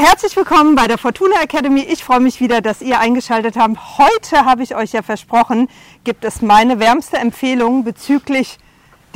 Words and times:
herzlich 0.00 0.36
willkommen 0.36 0.76
bei 0.76 0.86
der 0.86 0.96
Fortuna 0.96 1.42
Academy. 1.42 1.80
Ich 1.80 2.04
freue 2.04 2.20
mich 2.20 2.40
wieder, 2.40 2.60
dass 2.60 2.82
ihr 2.82 3.00
eingeschaltet 3.00 3.56
habt. 3.56 3.98
Heute 3.98 4.44
habe 4.44 4.62
ich 4.62 4.76
euch 4.76 4.92
ja 4.92 5.02
versprochen, 5.02 5.68
gibt 6.04 6.24
es 6.24 6.40
meine 6.40 6.78
wärmste 6.78 7.16
Empfehlung 7.18 7.82
bezüglich 7.82 8.58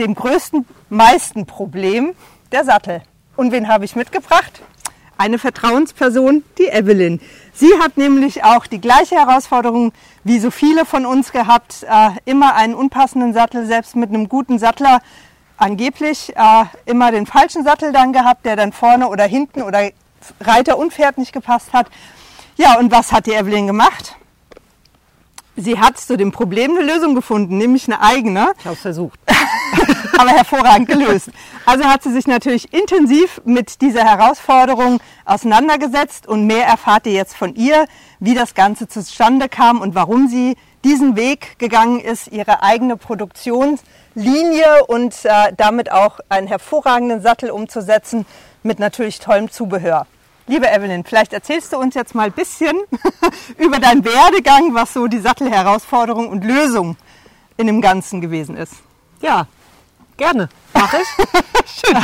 dem 0.01 0.17
größten, 0.17 0.67
meisten 0.89 1.47
Problem, 1.47 2.15
der 2.51 2.65
Sattel. 2.65 3.01
Und 3.37 3.53
wen 3.53 3.69
habe 3.69 3.85
ich 3.85 3.95
mitgebracht? 3.95 4.61
Eine 5.17 5.39
Vertrauensperson, 5.39 6.43
die 6.59 6.67
Evelyn. 6.67 7.21
Sie 7.53 7.71
hat 7.79 7.97
nämlich 7.97 8.43
auch 8.43 8.67
die 8.67 8.81
gleiche 8.81 9.15
Herausforderung 9.15 9.93
wie 10.25 10.41
so 10.41 10.51
viele 10.51 10.85
von 10.85 11.07
uns 11.07 11.31
gehabt, 11.31 11.85
äh, 11.89 12.11
immer 12.25 12.57
einen 12.57 12.75
unpassenden 12.75 13.35
Sattel, 13.35 13.67
selbst 13.67 13.95
mit 13.95 14.09
einem 14.09 14.29
guten 14.29 14.59
Sattler 14.59 15.01
angeblich 15.57 16.35
äh, 16.35 16.65
immer 16.87 17.13
den 17.13 17.27
falschen 17.27 17.63
Sattel 17.63 17.93
dann 17.93 18.13
gehabt, 18.13 18.45
der 18.47 18.57
dann 18.57 18.73
vorne 18.73 19.07
oder 19.07 19.25
hinten 19.25 19.63
oder 19.63 19.93
Reiter 20.41 20.79
und 20.79 20.93
Pferd 20.93 21.19
nicht 21.19 21.33
gepasst 21.33 21.73
hat. 21.73 21.87
Ja, 22.57 22.79
und 22.79 22.91
was 22.91 23.13
hat 23.13 23.27
die 23.27 23.33
Evelyn 23.33 23.67
gemacht? 23.67 24.17
Sie 25.57 25.79
hat 25.79 25.99
zu 25.99 26.17
dem 26.17 26.33
Problem 26.33 26.71
eine 26.71 26.83
Lösung 26.83 27.15
gefunden, 27.15 27.59
nämlich 27.59 27.87
eine 27.87 28.01
eigene. 28.01 28.53
Ich 28.59 28.65
habe 28.65 28.75
es 28.75 28.81
versucht. 28.81 29.19
aber 30.19 30.31
hervorragend 30.31 30.89
gelöst. 30.89 31.31
Also 31.67 31.85
hat 31.85 32.03
sie 32.03 32.13
sich 32.13 32.27
natürlich 32.27 32.73
intensiv 32.73 33.41
mit 33.45 33.81
dieser 33.81 34.05
Herausforderung 34.05 35.01
auseinandergesetzt 35.25 36.27
und 36.27 36.47
mehr 36.47 36.67
erfahrt 36.67 37.07
ihr 37.07 37.13
jetzt 37.13 37.37
von 37.37 37.55
ihr, 37.55 37.87
wie 38.19 38.35
das 38.35 38.55
Ganze 38.55 38.89
zustande 38.89 39.49
kam 39.49 39.81
und 39.81 39.95
warum 39.95 40.29
sie 40.29 40.57
diesen 40.85 41.17
Weg 41.17 41.59
gegangen 41.59 42.01
ist, 42.01 42.29
ihre 42.29 42.63
eigene 42.63 42.97
Produktionslinie 42.97 44.85
und 44.89 45.15
äh, 45.25 45.53
damit 45.57 45.93
auch 45.93 46.19
einen 46.29 46.49
hervorragenden 46.49 47.21
Sattel 47.21 47.51
umzusetzen 47.51 48.27
mit 48.63 48.79
natürlich 48.79 49.19
tollem 49.19 49.51
Zubehör. 49.51 50.07
Liebe 50.47 50.69
Evelyn, 50.69 51.05
vielleicht 51.05 51.33
erzählst 51.33 51.73
du 51.73 51.79
uns 51.79 51.95
jetzt 51.95 52.15
mal 52.15 52.27
ein 52.27 52.33
bisschen 52.33 52.77
über 53.59 53.79
deinen 53.79 54.05
Werdegang, 54.05 54.75
was 54.75 54.93
so 54.93 55.07
die 55.07 55.21
Sattelherausforderung 55.21 56.29
und 56.29 56.45
Lösung 56.45 56.97
in 57.57 57.69
dem 57.69 57.81
Ganzen 57.81 58.21
gewesen 58.21 58.57
ist. 58.57 58.75
Ja, 59.21 59.47
gerne. 60.17 60.49
Mach 60.75 60.93
ich. 60.95 61.07
Schön. 61.87 61.97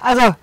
also, 0.00 0.34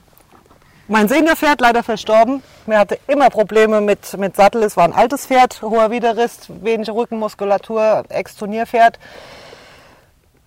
mein 0.88 1.08
Seniorpferd 1.08 1.60
leider 1.60 1.84
verstorben. 1.84 2.42
Mir 2.66 2.80
hatte 2.80 3.00
immer 3.08 3.30
Probleme 3.30 3.82
mit, 3.82 4.18
mit 4.18 4.36
Sattel. 4.36 4.64
Es 4.64 4.78
war 4.78 4.86
ein 4.86 4.94
altes 4.94 5.26
Pferd, 5.26 5.62
hoher 5.62 5.92
Widerriss, 5.92 6.48
wenig 6.48 6.90
Rückenmuskulatur, 6.90 8.06
Ex-Turnierpferd. 8.10 8.98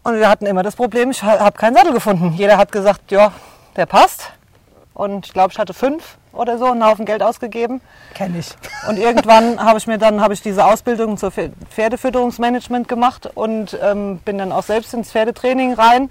Und 0.05 0.17
wir 0.17 0.29
hatten 0.29 0.47
immer 0.47 0.63
das 0.63 0.77
Problem, 0.77 1.11
ich 1.11 1.23
habe 1.23 1.57
keinen 1.57 1.75
Sattel 1.75 1.93
gefunden. 1.93 2.35
Jeder 2.37 2.59
hat 2.59 2.73
gesagt, 2.73 3.11
ja, 3.11 3.33
der 3.77 3.87
passt. 3.87 4.33
Und 4.95 5.27
ich 5.27 5.33
glaube, 5.33 5.53
ich 5.53 5.59
hatte 5.59 5.75
fünf 5.75 6.19
oder 6.33 6.59
so, 6.59 6.67
einen 6.67 6.85
Haufen 6.85 7.05
Geld 7.05 7.23
ausgegeben. 7.23 7.81
Kenne 8.15 8.39
ich. 8.39 8.55
Und 8.89 8.99
irgendwann 8.99 9.59
habe 9.65 9.79
ich 9.79 9.87
mir 9.87 9.99
dann 9.99 10.21
habe 10.21 10.35
ich 10.35 10.43
diese 10.43 10.65
Ausbildung 10.65 11.17
zur 11.17 11.33
Pferdefütterungsmanagement 11.33 12.89
gemacht 12.89 13.31
und 13.35 13.79
ähm, 13.83 14.19
bin 14.19 14.39
dann 14.39 14.53
auch 14.53 14.63
selbst 14.63 14.95
ins 14.95 15.11
Pferdetraining 15.11 15.75
rein 15.75 16.11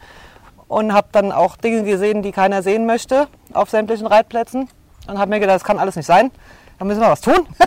und 0.68 0.94
habe 0.94 1.08
dann 1.12 1.32
auch 1.32 1.56
Dinge 1.56 1.84
gesehen, 1.84 2.24
die 2.24 2.32
keiner 2.32 2.62
sehen 2.64 2.86
möchte 2.86 3.28
auf 3.54 3.70
sämtlichen 3.70 4.08
Reitplätzen 4.08 4.70
und 5.08 5.18
habe 5.18 5.30
mir 5.30 5.40
gedacht, 5.40 5.56
das 5.56 5.64
kann 5.64 5.80
alles 5.80 5.96
nicht 5.96 6.06
sein. 6.06 6.32
Da 6.80 6.86
müssen 6.86 7.02
wir 7.02 7.10
was 7.10 7.22
tun. 7.22 7.48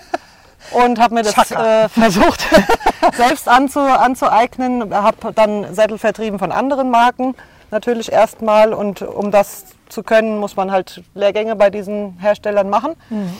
Und 0.72 0.98
habe 0.98 1.14
mir 1.14 1.22
das 1.22 1.52
äh, 1.52 1.89
versucht 1.89 2.44
selbst 3.17 3.48
anzu, 3.48 3.78
anzueignen. 3.78 4.92
Habe 4.92 5.33
dann 5.33 5.72
Sättel 5.77 5.97
vertrieben 5.97 6.41
von 6.41 6.50
anderen 6.50 6.91
Marken 6.91 7.36
natürlich 7.70 8.11
erstmal 8.11 8.72
und 8.72 9.02
um 9.02 9.30
das 9.30 9.67
zu 9.89 10.03
können, 10.03 10.39
muss 10.39 10.56
man 10.56 10.70
halt 10.70 11.03
Lehrgänge 11.15 11.57
bei 11.57 11.70
diesen 11.70 12.19
Herstellern 12.19 12.69
machen. 12.69 12.97
Mhm. 13.11 13.36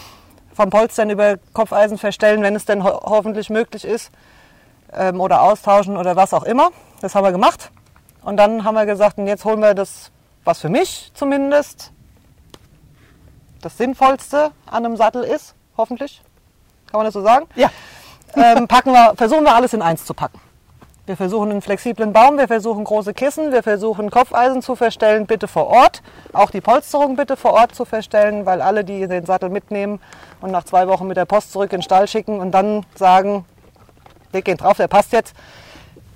Vom 0.55 0.71
Polstern 0.71 1.11
über 1.11 1.37
Kopfeisen 1.53 1.99
verstellen, 1.99 2.43
wenn 2.43 2.57
es 2.57 2.65
denn 2.65 2.83
ho 2.83 3.01
hoffentlich 3.03 3.51
möglich 3.51 3.85
ist. 3.85 4.11
Ähm, 4.93 5.21
oder 5.21 5.43
austauschen 5.43 5.97
oder 5.97 6.17
was 6.17 6.33
auch 6.33 6.45
immer. 6.45 6.71
Das 7.01 7.15
haben 7.15 7.25
wir 7.25 7.33
gemacht. 7.33 7.71
Und 8.23 8.37
dann 8.37 8.65
haben 8.65 8.75
wir 8.75 8.87
gesagt, 8.87 9.19
und 9.19 9.27
jetzt 9.27 9.45
holen 9.45 9.61
wir 9.61 9.75
das, 9.75 10.11
was 10.45 10.61
für 10.61 10.69
mich 10.69 11.11
zumindest 11.15 11.93
das 13.61 13.77
Sinnvollste 13.77 14.53
an 14.67 14.85
einem 14.85 14.97
Sattel 14.97 15.25
ist, 15.25 15.55
hoffentlich. 15.77 16.23
Kann 16.91 16.99
man 16.99 17.05
das 17.05 17.15
so 17.15 17.23
sagen? 17.23 17.47
Ja. 17.57 17.71
Ähm, 18.35 18.69
packen 18.69 18.93
wir, 18.93 19.15
versuchen 19.17 19.45
wir 19.45 19.55
alles 19.55 19.73
in 19.73 19.83
eins 19.83 20.05
zu 20.05 20.15
packen. 20.15 20.41
Wir 21.07 21.17
versuchen 21.17 21.53
einen 21.53 21.63
flexiblen 21.63 22.13
Baum, 22.13 22.37
wir 22.37 22.49
versuchen 22.49 22.83
große 22.83 23.15
Kissen, 23.15 23.53
wir 23.53 23.63
versuchen 23.63 24.11
Kopfeisen 24.11 24.61
zu 24.61 24.75
verstellen, 24.75 25.27
bitte 25.27 25.47
vor 25.47 25.69
Ort. 25.69 26.03
Auch 26.33 26.51
die 26.51 26.61
Polsterung 26.61 27.15
bitte 27.15 27.37
vor 27.37 27.53
Ort 27.53 27.77
zu 27.77 27.85
verstellen, 27.85 28.45
weil 28.45 28.61
alle, 28.61 28.85
die 28.85 29.07
den 29.07 29.25
Sattel 29.25 29.49
mitnehmen 29.49 30.01
und 30.41 30.51
nach 30.51 30.65
zwei 30.65 30.89
Wochen 30.89 31.07
mit 31.07 31.17
der 31.17 31.25
Post 31.25 31.53
zurück 31.53 31.73
in 31.73 31.79
den 31.79 31.83
Stall 31.85 32.09
schicken 32.09 32.41
und 32.41 32.51
dann 32.51 32.85
sagen, 32.97 33.45
leg 34.33 34.49
ihn 34.49 34.57
drauf, 34.57 34.79
der 34.79 34.89
passt 34.89 35.13
jetzt, 35.13 35.37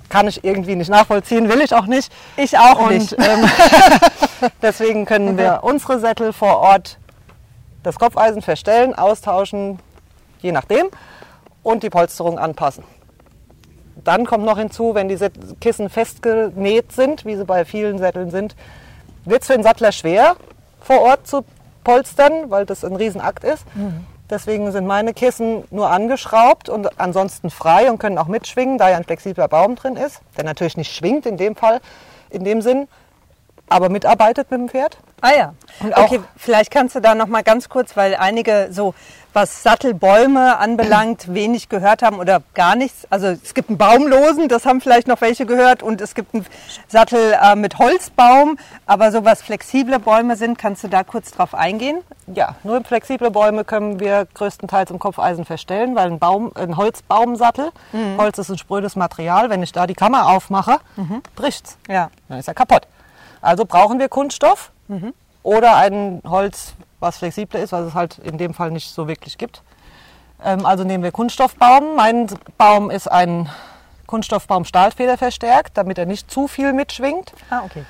kann 0.08 0.26
ich 0.26 0.42
irgendwie 0.42 0.74
nicht 0.74 0.90
nachvollziehen, 0.90 1.48
will 1.48 1.60
ich 1.60 1.72
auch 1.72 1.86
nicht. 1.86 2.12
Ich 2.36 2.58
auch 2.58 2.80
und, 2.80 2.88
nicht. 2.88 3.12
Ähm, 3.12 3.48
deswegen 4.62 5.06
können 5.06 5.38
wir 5.38 5.60
unsere 5.62 6.00
Sättel 6.00 6.32
vor 6.32 6.58
Ort 6.58 6.98
das 7.84 7.96
Kopfeisen 7.96 8.42
verstellen, 8.42 8.96
austauschen, 8.96 9.78
je 10.40 10.50
nachdem, 10.50 10.88
und 11.62 11.84
die 11.84 11.90
Polsterung 11.90 12.40
anpassen. 12.40 12.82
Dann 14.04 14.26
kommt 14.26 14.44
noch 14.44 14.58
hinzu, 14.58 14.94
wenn 14.94 15.08
die 15.08 15.18
Kissen 15.60 15.88
festgenäht 15.88 16.92
sind, 16.92 17.24
wie 17.24 17.36
sie 17.36 17.44
bei 17.44 17.64
vielen 17.64 17.98
Sätteln 17.98 18.30
sind, 18.30 18.56
wird 19.24 19.42
es 19.42 19.46
für 19.46 19.54
den 19.54 19.62
Sattler 19.62 19.92
schwer, 19.92 20.36
vor 20.80 21.00
Ort 21.00 21.26
zu 21.26 21.44
polstern, 21.84 22.50
weil 22.50 22.66
das 22.66 22.84
ein 22.84 22.96
Riesenakt 22.96 23.44
ist. 23.44 23.64
Mhm. 23.74 24.06
Deswegen 24.30 24.70
sind 24.70 24.86
meine 24.86 25.12
Kissen 25.12 25.64
nur 25.70 25.90
angeschraubt 25.90 26.68
und 26.68 27.00
ansonsten 27.00 27.50
frei 27.50 27.90
und 27.90 27.98
können 27.98 28.16
auch 28.16 28.28
mitschwingen, 28.28 28.78
da 28.78 28.88
ja 28.88 28.96
ein 28.96 29.04
flexibler 29.04 29.48
Baum 29.48 29.74
drin 29.74 29.96
ist, 29.96 30.20
der 30.36 30.44
natürlich 30.44 30.76
nicht 30.76 30.94
schwingt 30.94 31.26
in 31.26 31.36
dem 31.36 31.56
Fall, 31.56 31.80
in 32.30 32.44
dem 32.44 32.62
Sinn, 32.62 32.86
aber 33.68 33.88
mitarbeitet 33.88 34.50
mit 34.50 34.60
dem 34.60 34.68
Pferd. 34.68 34.98
Ah 35.20 35.32
ja. 35.36 35.54
okay, 35.96 36.20
vielleicht 36.36 36.70
kannst 36.70 36.94
du 36.94 37.00
da 37.00 37.14
noch 37.14 37.26
mal 37.26 37.42
ganz 37.42 37.68
kurz, 37.68 37.96
weil 37.96 38.14
einige 38.14 38.68
so 38.70 38.94
was 39.32 39.62
Sattelbäume 39.62 40.58
anbelangt, 40.58 41.32
wenig 41.32 41.68
gehört 41.68 42.02
haben 42.02 42.18
oder 42.18 42.42
gar 42.54 42.76
nichts. 42.76 43.06
Also 43.10 43.28
es 43.28 43.54
gibt 43.54 43.68
einen 43.68 43.78
Baumlosen, 43.78 44.48
das 44.48 44.66
haben 44.66 44.80
vielleicht 44.80 45.06
noch 45.08 45.20
welche 45.20 45.46
gehört, 45.46 45.82
und 45.82 46.00
es 46.00 46.14
gibt 46.14 46.34
einen 46.34 46.46
Sattel 46.88 47.36
äh, 47.40 47.54
mit 47.56 47.78
Holzbaum. 47.78 48.58
Aber 48.86 49.12
so 49.12 49.24
was 49.24 49.42
flexible 49.42 49.98
Bäume 49.98 50.36
sind, 50.36 50.58
kannst 50.58 50.84
du 50.84 50.88
da 50.88 51.04
kurz 51.04 51.30
drauf 51.30 51.54
eingehen? 51.54 51.98
Ja, 52.26 52.56
nur 52.62 52.82
flexible 52.84 53.30
Bäume 53.30 53.64
können 53.64 54.00
wir 54.00 54.26
größtenteils 54.34 54.90
im 54.90 54.98
Kopfeisen 54.98 55.44
verstellen, 55.44 55.94
weil 55.96 56.06
ein, 56.06 56.18
Baum, 56.18 56.52
ein 56.54 56.76
Holzbaumsattel, 56.76 57.70
mhm. 57.92 58.18
Holz 58.18 58.38
ist 58.38 58.50
ein 58.50 58.58
sprödes 58.58 58.96
Material, 58.96 59.50
wenn 59.50 59.62
ich 59.62 59.72
da 59.72 59.86
die 59.86 59.94
Kammer 59.94 60.28
aufmache, 60.28 60.78
mhm. 60.96 61.22
bricht's. 61.34 61.76
Ja. 61.88 62.10
Dann 62.28 62.38
ist 62.38 62.48
er 62.48 62.54
kaputt. 62.54 62.82
Also 63.40 63.64
brauchen 63.64 63.98
wir 63.98 64.08
Kunststoff 64.08 64.70
mhm. 64.88 65.14
oder 65.42 65.76
ein 65.76 66.20
Holz, 66.26 66.74
was 67.00 67.18
flexibler 67.18 67.60
ist, 67.60 67.72
was 67.72 67.86
es 67.86 67.94
halt 67.94 68.18
in 68.18 68.38
dem 68.38 68.54
Fall 68.54 68.70
nicht 68.70 68.94
so 68.94 69.08
wirklich 69.08 69.38
gibt. 69.38 69.62
Ähm, 70.44 70.64
also 70.66 70.84
nehmen 70.84 71.02
wir 71.02 71.12
Kunststoffbaum. 71.12 71.96
Mein 71.96 72.28
Baum 72.56 72.90
ist 72.90 73.10
ein 73.10 73.48
Kunststoffbaum 74.06 74.64
Stahlfeder 74.64 75.18
verstärkt, 75.18 75.76
damit 75.76 75.98
er 75.98 76.06
nicht 76.06 76.30
zu 76.30 76.48
viel 76.48 76.72
mitschwingt. 76.72 77.32
Ah, 77.50 77.62
okay. 77.64 77.84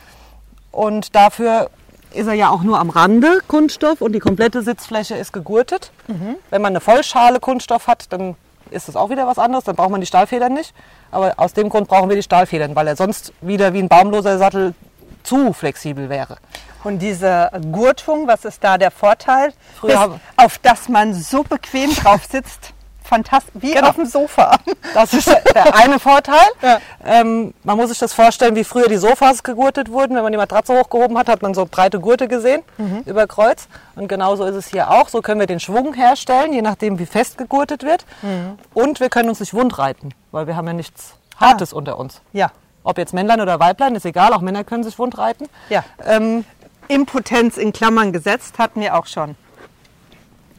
Und 0.70 1.14
dafür 1.14 1.70
ist 2.12 2.26
er 2.26 2.34
ja 2.34 2.50
auch 2.50 2.62
nur 2.62 2.78
am 2.78 2.90
Rande 2.90 3.40
Kunststoff 3.46 4.00
und 4.00 4.12
die 4.12 4.18
komplette 4.18 4.62
Sitzfläche 4.62 5.14
ist 5.14 5.32
gegurtet. 5.32 5.92
Mhm. 6.08 6.36
Wenn 6.50 6.62
man 6.62 6.72
eine 6.72 6.80
Vollschale 6.80 7.40
Kunststoff 7.40 7.86
hat, 7.86 8.12
dann 8.12 8.36
ist 8.70 8.88
das 8.88 8.96
auch 8.96 9.10
wieder 9.10 9.26
was 9.26 9.38
anderes, 9.38 9.64
dann 9.64 9.76
braucht 9.76 9.90
man 9.90 10.00
die 10.00 10.06
Stahlfedern 10.06 10.52
nicht. 10.52 10.74
Aber 11.10 11.34
aus 11.36 11.54
dem 11.54 11.68
Grund 11.68 11.88
brauchen 11.88 12.08
wir 12.08 12.16
die 12.16 12.22
Stahlfedern, 12.22 12.76
weil 12.76 12.86
er 12.86 12.96
sonst 12.96 13.32
wieder 13.40 13.72
wie 13.72 13.80
ein 13.80 13.88
baumloser 13.88 14.38
Sattel 14.38 14.74
zu 15.22 15.52
flexibel 15.52 16.08
wäre. 16.08 16.36
Und 16.82 17.00
diese 17.00 17.50
Gurtung, 17.70 18.26
was 18.26 18.44
ist 18.44 18.64
da 18.64 18.78
der 18.78 18.90
Vorteil? 18.90 19.52
Früher 19.78 20.18
auf 20.36 20.58
das 20.58 20.88
man 20.88 21.14
so 21.14 21.42
bequem 21.42 21.94
drauf 21.94 22.24
sitzt. 22.24 22.72
Fantastisch, 23.02 23.52
wie 23.54 23.72
genau. 23.72 23.88
auf 23.88 23.96
dem 23.96 24.06
Sofa. 24.06 24.56
Das 24.94 25.12
ist 25.12 25.26
der 25.26 25.74
eine 25.74 25.98
Vorteil. 25.98 26.46
Ja. 26.62 26.80
Ähm, 27.04 27.54
man 27.64 27.76
muss 27.76 27.88
sich 27.88 27.98
das 27.98 28.12
vorstellen, 28.12 28.54
wie 28.54 28.62
früher 28.62 28.86
die 28.86 28.98
Sofas 28.98 29.42
gegurtet 29.42 29.90
wurden. 29.90 30.14
Wenn 30.14 30.22
man 30.22 30.30
die 30.30 30.38
Matratze 30.38 30.78
hochgehoben 30.78 31.18
hat, 31.18 31.28
hat 31.28 31.42
man 31.42 31.52
so 31.52 31.66
breite 31.66 31.98
Gurte 31.98 32.28
gesehen 32.28 32.62
mhm. 32.78 33.02
über 33.06 33.26
Kreuz. 33.26 33.66
Und 33.96 34.06
genauso 34.06 34.44
ist 34.44 34.54
es 34.54 34.68
hier 34.68 34.92
auch. 34.92 35.08
So 35.08 35.22
können 35.22 35.40
wir 35.40 35.48
den 35.48 35.58
Schwung 35.58 35.92
herstellen, 35.92 36.52
je 36.52 36.62
nachdem, 36.62 37.00
wie 37.00 37.06
fest 37.06 37.36
gegurtet 37.36 37.82
wird. 37.82 38.06
Mhm. 38.22 38.58
Und 38.74 39.00
wir 39.00 39.08
können 39.08 39.28
uns 39.28 39.40
nicht 39.40 39.54
wundreiten, 39.54 40.14
weil 40.30 40.46
wir 40.46 40.54
haben 40.54 40.68
ja 40.68 40.72
nichts 40.72 41.14
Hartes 41.36 41.74
ah. 41.74 41.78
unter 41.78 41.98
uns. 41.98 42.20
Ja. 42.32 42.52
Ob 42.90 42.98
jetzt 42.98 43.14
Männlein 43.14 43.40
oder 43.40 43.60
Weiblein, 43.60 43.94
ist 43.94 44.04
egal, 44.04 44.32
auch 44.32 44.40
Männer 44.40 44.64
können 44.64 44.82
sich 44.82 44.98
wundreiten. 44.98 45.48
Ja. 45.68 45.84
Ähm, 46.04 46.44
Impotenz 46.88 47.56
in 47.56 47.72
Klammern 47.72 48.12
gesetzt 48.12 48.58
hatten 48.58 48.80
wir 48.80 48.96
auch 48.96 49.06
schon. 49.06 49.36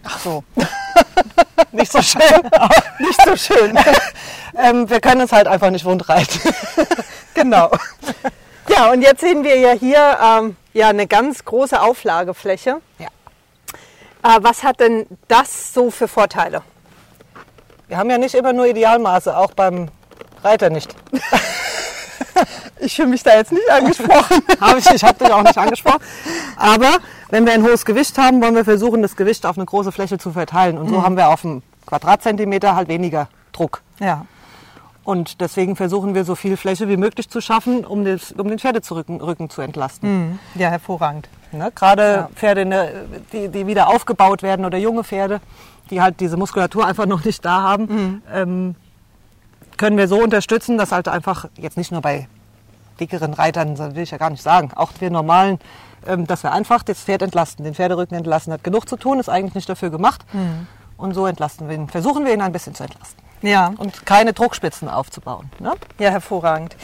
Ach 0.06 0.18
so. 0.18 0.46
nicht 1.74 1.92
so 1.92 2.02
schön. 2.02 2.22
nicht 3.00 3.22
so 3.26 3.36
schön. 3.36 3.78
ähm, 4.58 4.90
wir 4.90 5.02
können 5.02 5.20
es 5.20 5.34
halt 5.34 5.48
einfach 5.48 5.72
nicht 5.72 5.84
wundreiten. 5.84 6.40
genau. 7.34 7.70
Ja, 8.70 8.90
und 8.92 9.02
jetzt 9.02 9.20
sehen 9.20 9.44
wir 9.44 9.58
ja 9.58 9.72
hier 9.72 10.18
ähm, 10.24 10.56
ja, 10.72 10.88
eine 10.88 11.08
ganz 11.08 11.44
große 11.44 11.82
Auflagefläche. 11.82 12.78
Ja. 12.98 13.08
Äh, 14.24 14.40
was 14.42 14.64
hat 14.64 14.80
denn 14.80 15.06
das 15.28 15.74
so 15.74 15.92
für 15.92 16.08
Vorteile? 16.08 16.62
Wir 17.90 17.98
haben 17.98 18.10
ja 18.10 18.18
nicht 18.18 18.36
immer 18.36 18.54
nur 18.54 18.68
Idealmaße, 18.68 19.36
auch 19.36 19.52
beim 19.52 19.90
Reiter 20.46 20.70
nicht. 20.70 20.96
Ich 22.82 22.96
fühle 22.96 23.10
mich 23.10 23.24
da 23.24 23.36
jetzt 23.36 23.52
nicht 23.52 23.70
angesprochen. 23.70 24.42
habe 24.62 24.80
ich, 24.80 24.90
ich 24.90 25.04
habe 25.04 25.24
dich 25.24 25.32
auch 25.32 25.44
nicht 25.44 25.58
angesprochen. 25.58 26.02
Aber 26.58 26.98
wenn 27.30 27.46
wir 27.46 27.54
ein 27.54 27.64
hohes 27.64 27.86
Gewicht 27.86 28.18
haben, 28.18 28.42
wollen 28.42 28.56
wir 28.56 28.66
versuchen, 28.66 29.02
das 29.02 29.16
Gewicht 29.16 29.46
auf 29.46 29.58
eine 29.58 29.66
große 29.66 29.92
Fläche 29.92 30.18
zu 30.18 30.32
verteilen. 30.32 30.78
Und 30.78 30.90
so 30.90 31.04
haben 31.04 31.16
wir 31.16 31.30
auf 31.30 31.46
einem 31.46 31.62
Quadratzentimeter 31.86 32.76
halt 32.76 32.88
weniger 32.88 33.28
Druck. 33.52 33.82
Ja. 34.00 34.26
Und 35.04 35.42
deswegen 35.42 35.76
versuchen 35.76 36.14
wir 36.14 36.26
so 36.26 36.36
viel 36.36 36.58
Fläche 36.58 36.88
wie 36.88 36.98
möglich 36.98 37.30
zu 37.30 37.42
schaffen, 37.42 37.86
um, 37.86 38.06
das, 38.06 38.32
um 38.34 38.48
den 38.48 38.60
Pferdezurücken 38.60 39.20
Rücken 39.20 39.50
zu 39.50 39.62
entlasten. 39.62 40.40
Ja, 40.56 40.70
hervorragend. 40.70 41.28
Ne? 41.52 41.72
Gerade 41.74 42.30
Pferde, 42.36 42.66
ne, 42.66 43.06
die, 43.34 43.50
die 43.50 43.68
wieder 43.68 43.88
aufgebaut 43.88 44.44
werden 44.44 44.64
oder 44.64 44.78
junge 44.78 45.04
Pferde, 45.04 45.42
die 45.90 46.02
halt 46.02 46.20
diese 46.20 46.38
Muskulatur 46.38 46.86
einfach 46.86 47.08
noch 47.08 47.26
nicht 47.26 47.44
da 47.44 47.64
haben, 47.64 48.22
ähm, 48.34 48.76
können 49.78 49.98
wir 49.98 50.08
so 50.08 50.22
unterstützen, 50.22 50.78
dass 50.78 50.92
halt 50.92 51.08
einfach 51.08 51.46
jetzt 51.58 51.78
nicht 51.78 51.92
nur 51.92 52.02
bei 52.02 52.28
dickeren 53.02 53.34
Reitern, 53.34 53.78
will 53.96 54.04
ich 54.04 54.12
ja 54.12 54.18
gar 54.18 54.30
nicht 54.30 54.44
sagen, 54.44 54.72
auch 54.76 54.92
wir 55.00 55.10
normalen, 55.10 55.60
ähm, 56.08 56.26
dass 56.28 56.44
wir 56.44 56.52
einfach 56.54 56.84
das 56.84 57.00
Pferd 57.02 57.22
entlasten, 57.24 57.66
den 57.66 57.74
Pferderücken 57.76 58.16
entlasten. 58.16 58.54
Hat 58.54 58.64
genug 58.64 58.88
zu 58.88 58.96
tun, 58.96 59.20
ist 59.20 59.28
eigentlich 59.30 59.56
nicht 59.56 59.68
dafür 59.68 59.90
gemacht. 59.90 60.22
Und 60.98 61.14
so 61.14 61.26
entlasten 61.26 61.68
wir 61.68 61.76
ihn, 61.76 61.90
versuchen 61.90 62.26
wir 62.26 62.34
ihn 62.34 62.42
ein 62.42 62.52
bisschen 62.52 62.76
zu 62.76 62.84
entlasten 62.84 63.22
Ja. 63.42 63.74
und 63.78 64.06
keine 64.06 64.34
Druckspitzen 64.34 64.88
aufzubauen. 64.88 65.50
Ne? 65.60 65.74
Ja, 66.00 66.12
hervorragend. 66.12 66.76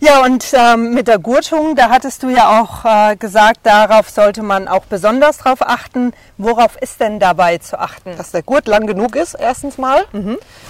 Ja, 0.00 0.22
und 0.22 0.46
ähm, 0.52 0.94
mit 0.94 1.08
der 1.08 1.18
Gurtung, 1.18 1.74
da 1.74 1.90
hattest 1.90 2.22
du 2.22 2.28
ja 2.28 2.60
auch 2.60 2.84
äh, 2.84 3.16
gesagt, 3.16 3.60
darauf 3.64 4.08
sollte 4.08 4.42
man 4.42 4.68
auch 4.68 4.84
besonders 4.84 5.38
drauf 5.38 5.60
achten. 5.60 6.12
Worauf 6.36 6.76
ist 6.80 7.00
denn 7.00 7.18
dabei 7.18 7.58
zu 7.58 7.78
achten? 7.78 8.16
dass 8.16 8.30
der 8.30 8.42
Gurt 8.42 8.68
lang 8.68 8.86
genug 8.86 9.16
ist, 9.16 9.34
erstens 9.34 9.76
mal, 9.76 10.04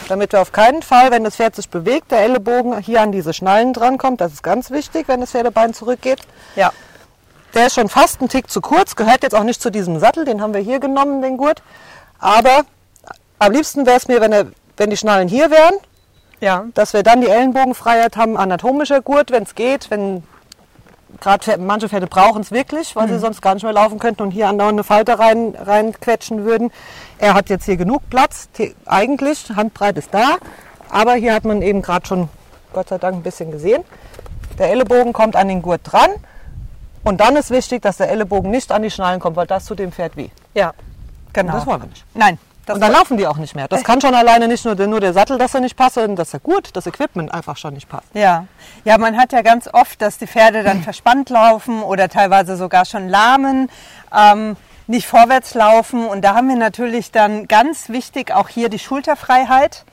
damit 0.09 0.33
wir 0.33 0.41
auf 0.41 0.53
keinen 0.53 0.83
Fall, 0.83 1.11
wenn 1.11 1.25
das 1.25 1.37
Pferd 1.37 1.57
sich 1.57 1.69
bewegt, 1.69 2.11
der 2.11 2.21
Ellenbogen 2.21 2.79
hier 2.79 3.03
an 3.03 3.13
diese 3.13 3.35
Schnallen 3.35 3.73
drankommt. 3.75 4.21
Das 4.21 4.33
ist 4.33 4.43
ganz 4.43 4.71
wichtig, 4.71 5.09
wenn 5.09 5.21
das 5.21 5.33
Pferdebein 5.33 5.75
zurückgeht. 5.75 6.21
Ja. 6.57 6.73
Der 7.55 7.67
ist 7.67 7.75
schon 7.75 7.89
fast 7.89 8.21
einen 8.21 8.29
Tick 8.29 8.51
zu 8.51 8.61
kurz, 8.61 8.97
gehört 8.97 9.23
jetzt 9.23 9.35
auch 9.35 9.45
nicht 9.45 9.61
zu 9.61 9.71
diesem 9.71 9.99
Sattel, 9.99 10.25
den 10.25 10.41
haben 10.41 10.55
wir 10.55 10.61
hier 10.61 10.81
genommen, 10.81 11.21
den 11.21 11.37
Gurt. 11.37 11.63
Aber 12.19 12.63
am 13.39 13.53
liebsten 13.53 13.87
wäre 13.87 13.97
es 13.97 14.09
mir, 14.09 14.21
wenn, 14.21 14.33
er, 14.33 14.47
wenn 14.77 14.91
die 14.91 14.97
Schnallen 14.97 15.29
hier 15.29 15.51
wären, 15.51 15.75
Ja. 16.41 16.67
dass 16.75 16.93
wir 16.93 17.03
dann 17.03 17.21
die 17.21 17.29
Ellenbogenfreiheit 17.29 18.17
haben, 18.17 18.37
anatomischer 18.37 19.01
Gurt, 19.01 19.31
wenn 19.31 19.43
es 19.43 19.55
geht, 19.55 19.91
wenn 19.91 20.23
gerade 21.21 21.59
manche 21.59 21.89
Pferde 21.89 22.07
brauchen 22.07 22.43
es 22.43 22.53
wirklich, 22.53 22.95
weil 22.95 23.09
sie 23.09 23.19
sonst 23.19 23.43
gar 23.43 23.55
nicht 23.55 23.63
mehr 23.63 23.73
laufen 23.73 23.99
könnten 23.99 24.23
und 24.23 24.31
hier 24.31 24.49
andauernd 24.49 24.75
eine 24.75 24.85
Falte 24.85 25.19
rein, 25.19 25.55
reinquetschen 25.59 26.45
würden. 26.45 26.71
Er 27.19 27.35
hat 27.35 27.49
jetzt 27.49 27.65
hier 27.65 27.77
genug 27.77 28.09
Platz, 28.11 28.49
eigentlich, 28.87 29.51
Handbreit 29.55 29.97
ist 29.97 30.13
da, 30.13 30.37
aber 30.91 31.15
hier 31.15 31.35
hat 31.35 31.45
man 31.45 31.63
eben 31.63 31.83
gerade 31.83 32.07
schon, 32.07 32.29
Gott 32.73 32.89
sei 32.89 32.99
Dank, 32.99 33.17
ein 33.17 33.23
bisschen 33.23 33.51
gesehen. 33.51 33.83
Der 34.59 34.71
Ellenbogen 34.71 35.13
kommt 35.13 35.37
an 35.37 35.49
den 35.49 35.63
Gurt 35.63 35.81
dran 35.85 36.11
und 37.05 37.21
dann 37.21 37.37
ist 37.37 37.51
wichtig, 37.51 37.83
dass 37.83 37.97
der 37.97 38.11
Ellenbogen 38.11 38.51
nicht 38.51 38.71
an 38.71 38.83
die 38.83 38.91
Schnallen 38.91 39.21
kommt, 39.21 39.37
weil 39.37 39.47
das 39.47 39.65
tut 39.67 39.79
dem 39.79 39.93
Pferd 39.93 40.17
weh. 40.17 40.29
Ja. 40.55 40.73
Genau. 41.33 41.53
Das 41.53 41.67
wollen 41.67 41.83
wir 41.83 41.89
nicht. 41.89 42.05
Nein. 42.15 42.39
Das 42.69 42.75
und 42.75 42.83
dann 42.83 42.93
laufen 42.93 43.17
die 43.17 43.27
auch 43.27 43.39
nicht 43.39 43.55
mehr. 43.55 43.67
Das 43.67 43.83
kann 43.83 44.01
schon 44.01 44.15
alleine 44.15 44.47
nicht 44.47 44.65
nur 44.65 44.75
der, 44.75 44.87
nur 44.87 45.01
der 45.01 45.15
Sattel, 45.15 45.39
dass 45.39 45.55
er 45.55 45.61
nicht 45.61 45.75
passt, 45.75 45.95
sondern 45.95 46.17
dass 46.17 46.33
der 46.33 46.41
Gurt, 46.41 46.77
das 46.77 46.87
Equipment 46.87 47.33
einfach 47.33 47.57
schon 47.57 47.73
nicht 47.73 47.89
passt. 47.89 48.09
Ja. 48.13 48.47
ja, 48.85 48.99
man 48.99 49.17
hat 49.17 49.33
ja 49.33 49.41
ganz 49.41 49.69
oft, 49.73 50.03
dass 50.03 50.19
die 50.19 50.27
Pferde 50.27 50.63
dann 50.63 50.83
verspannt 50.83 51.31
laufen 51.31 51.83
oder 51.83 52.11
teilweise 52.11 52.57
sogar 52.57 52.85
schon 52.85 53.09
lahmen, 53.09 53.71
ähm, 54.15 54.57
nicht 54.87 55.07
vorwärts 55.07 55.55
laufen. 55.55 56.07
Und 56.07 56.23
da 56.23 56.35
haben 56.35 56.49
wir 56.49 56.57
natürlich 56.57 57.11
dann 57.11 57.49
ganz 57.49 57.89
wichtig 57.89 58.33
auch 58.35 58.49
hier 58.49 58.69
die 58.69 58.79
Schulterfreiheit. 58.79 59.87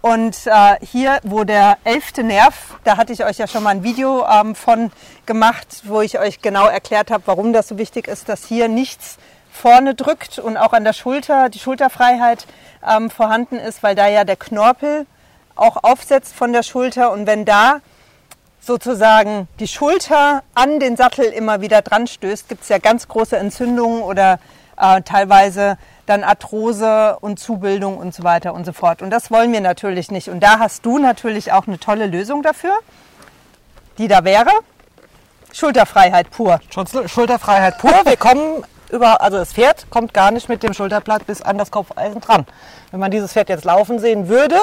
Und 0.00 0.46
äh, 0.46 0.76
hier, 0.80 1.18
wo 1.24 1.42
der 1.42 1.78
elfte 1.82 2.22
Nerv, 2.22 2.76
da 2.84 2.96
hatte 2.96 3.12
ich 3.12 3.24
euch 3.24 3.38
ja 3.38 3.48
schon 3.48 3.64
mal 3.64 3.70
ein 3.70 3.82
Video 3.82 4.24
ähm, 4.26 4.54
von 4.54 4.92
gemacht, 5.26 5.82
wo 5.84 6.00
ich 6.00 6.18
euch 6.20 6.40
genau 6.40 6.66
erklärt 6.66 7.10
habe, 7.10 7.24
warum 7.26 7.52
das 7.52 7.68
so 7.68 7.78
wichtig 7.78 8.06
ist, 8.06 8.28
dass 8.28 8.44
hier 8.44 8.68
nichts 8.68 9.18
vorne 9.62 9.94
drückt 9.94 10.40
und 10.40 10.56
auch 10.56 10.72
an 10.72 10.82
der 10.82 10.92
Schulter 10.92 11.48
die 11.48 11.60
Schulterfreiheit 11.60 12.46
ähm, 12.84 13.10
vorhanden 13.10 13.56
ist, 13.60 13.84
weil 13.84 13.94
da 13.94 14.08
ja 14.08 14.24
der 14.24 14.34
Knorpel 14.36 15.06
auch 15.54 15.84
aufsetzt 15.84 16.34
von 16.34 16.52
der 16.52 16.64
Schulter. 16.64 17.12
Und 17.12 17.28
wenn 17.28 17.44
da 17.44 17.78
sozusagen 18.60 19.46
die 19.60 19.68
Schulter 19.68 20.42
an 20.54 20.80
den 20.80 20.96
Sattel 20.96 21.26
immer 21.26 21.60
wieder 21.60 21.80
dran 21.80 22.08
stößt, 22.08 22.48
gibt 22.48 22.62
es 22.62 22.68
ja 22.70 22.78
ganz 22.78 23.06
große 23.06 23.36
Entzündungen 23.36 24.02
oder 24.02 24.40
äh, 24.76 25.00
teilweise 25.02 25.78
dann 26.06 26.24
Arthrose 26.24 27.18
und 27.20 27.38
Zubildung 27.38 27.98
und 27.98 28.12
so 28.12 28.24
weiter 28.24 28.54
und 28.54 28.64
so 28.64 28.72
fort. 28.72 29.00
Und 29.00 29.10
das 29.10 29.30
wollen 29.30 29.52
wir 29.52 29.60
natürlich 29.60 30.10
nicht. 30.10 30.28
Und 30.28 30.40
da 30.40 30.58
hast 30.58 30.84
du 30.84 30.98
natürlich 30.98 31.52
auch 31.52 31.68
eine 31.68 31.78
tolle 31.78 32.06
Lösung 32.06 32.42
dafür, 32.42 32.74
die 33.98 34.08
da 34.08 34.24
wäre 34.24 34.50
Schulterfreiheit 35.52 36.30
pur. 36.30 36.58
Schulter- 36.74 37.08
Schulterfreiheit 37.08 37.78
pur. 37.78 37.94
Wir 38.04 38.16
kommen 38.16 38.64
über, 38.92 39.20
also 39.20 39.38
das 39.38 39.52
Pferd 39.52 39.86
kommt 39.90 40.14
gar 40.14 40.30
nicht 40.30 40.48
mit 40.48 40.62
dem 40.62 40.74
Schulterblatt 40.74 41.26
bis 41.26 41.42
an 41.42 41.58
das 41.58 41.70
Kopfeisen 41.70 42.20
dran. 42.20 42.46
Wenn 42.90 43.00
man 43.00 43.10
dieses 43.10 43.32
Pferd 43.32 43.48
jetzt 43.48 43.64
laufen 43.64 43.98
sehen 43.98 44.28
würde, 44.28 44.56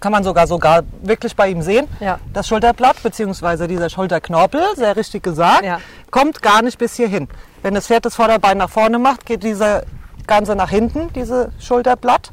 kann 0.00 0.12
man 0.12 0.24
sogar 0.24 0.46
sogar 0.46 0.82
wirklich 1.02 1.34
bei 1.36 1.48
ihm 1.48 1.62
sehen. 1.62 1.88
Ja. 2.00 2.18
Das 2.32 2.48
Schulterblatt 2.48 3.02
bzw. 3.02 3.66
dieser 3.66 3.88
Schulterknorpel, 3.88 4.60
sehr 4.76 4.96
richtig 4.96 5.22
gesagt, 5.22 5.64
Ja. 5.64 5.80
kommt 6.10 6.42
gar 6.42 6.62
nicht 6.62 6.78
bis 6.78 6.94
hierhin. 6.94 7.28
Wenn 7.62 7.74
das 7.74 7.86
Pferd 7.86 8.04
das 8.04 8.14
Vorderbein 8.14 8.58
nach 8.58 8.70
vorne 8.70 8.98
macht, 8.98 9.24
geht 9.26 9.42
dieser 9.42 9.82
ganze 10.26 10.54
nach 10.54 10.70
hinten, 10.70 11.12
dieses 11.12 11.48
Schulterblatt. 11.60 12.30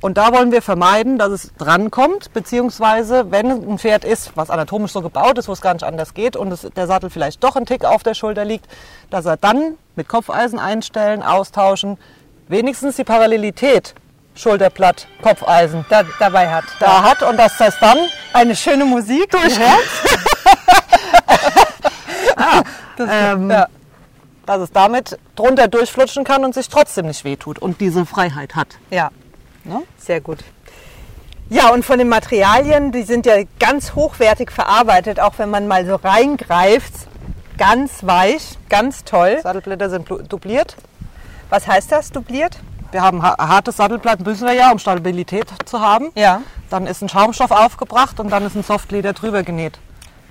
Und 0.00 0.16
da 0.16 0.32
wollen 0.32 0.52
wir 0.52 0.62
vermeiden, 0.62 1.18
dass 1.18 1.30
es 1.30 1.52
drankommt, 1.58 2.32
beziehungsweise 2.32 3.32
wenn 3.32 3.50
ein 3.50 3.78
Pferd 3.78 4.04
ist, 4.04 4.32
was 4.36 4.48
anatomisch 4.48 4.92
so 4.92 5.02
gebaut 5.02 5.38
ist, 5.38 5.48
wo 5.48 5.52
es 5.52 5.60
gar 5.60 5.72
nicht 5.72 5.82
anders 5.82 6.14
geht 6.14 6.36
und 6.36 6.52
es, 6.52 6.62
der 6.76 6.86
Sattel 6.86 7.10
vielleicht 7.10 7.42
doch 7.42 7.56
ein 7.56 7.66
Tick 7.66 7.84
auf 7.84 8.04
der 8.04 8.14
Schulter 8.14 8.44
liegt, 8.44 8.66
dass 9.10 9.26
er 9.26 9.36
dann 9.36 9.76
mit 9.96 10.08
Kopfeisen 10.08 10.60
einstellen, 10.60 11.22
austauschen, 11.22 11.98
wenigstens 12.46 12.96
die 12.96 13.04
Parallelität 13.04 13.94
Schulterblatt, 14.36 15.08
Kopfeisen 15.20 15.84
Da, 15.88 16.04
dabei 16.20 16.48
hat. 16.48 16.64
da 16.78 17.02
hat 17.02 17.24
und 17.24 17.36
dass 17.36 17.56
das 17.58 17.76
dann 17.80 17.98
Eine 18.32 18.54
schöne 18.54 18.84
Musik 18.84 19.30
durchhört. 19.30 19.88
ähm, 23.10 23.50
ja. 23.50 23.66
dass 24.46 24.60
es 24.60 24.70
damit 24.70 25.18
drunter 25.34 25.66
durchflutschen 25.66 26.22
kann 26.22 26.44
und 26.44 26.54
sich 26.54 26.68
trotzdem 26.68 27.06
nicht 27.06 27.24
wehtut 27.24 27.58
und 27.58 27.80
diese 27.80 28.06
Freiheit 28.06 28.54
hat. 28.54 28.68
Ja, 28.90 29.10
Ne? 29.68 29.82
sehr 29.98 30.20
gut. 30.20 30.38
Ja, 31.50 31.70
und 31.70 31.84
von 31.84 31.98
den 31.98 32.08
Materialien, 32.08 32.92
die 32.92 33.02
sind 33.04 33.24
ja 33.26 33.36
ganz 33.58 33.94
hochwertig 33.94 34.50
verarbeitet, 34.50 35.18
auch 35.20 35.34
wenn 35.38 35.48
man 35.50 35.66
mal 35.66 35.86
so 35.86 35.94
reingreift. 35.96 36.92
Ganz 37.56 38.04
weich, 38.06 38.58
ganz 38.68 39.04
toll. 39.04 39.38
Sattelblätter 39.42 39.88
sind 39.90 40.08
dupliert. 40.30 40.76
Was 41.50 41.66
heißt 41.66 41.90
das, 41.90 42.10
dubliert? 42.12 42.58
Wir 42.92 43.02
haben 43.02 43.22
ha- 43.22 43.36
hartes 43.38 43.76
Sattelblatt, 43.78 44.20
müssen 44.20 44.46
wir 44.46 44.54
ja, 44.54 44.70
um 44.70 44.78
Stabilität 44.78 45.48
zu 45.64 45.80
haben. 45.80 46.10
Ja, 46.14 46.42
Dann 46.70 46.86
ist 46.86 47.02
ein 47.02 47.08
Schaumstoff 47.08 47.50
aufgebracht 47.50 48.20
und 48.20 48.30
dann 48.30 48.44
ist 48.46 48.54
ein 48.54 48.62
Softleder 48.62 49.12
drüber 49.14 49.42
genäht. 49.42 49.78